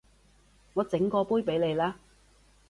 [0.73, 1.99] 我整過杯畀你啦